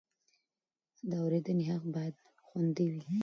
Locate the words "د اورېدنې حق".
1.09-1.83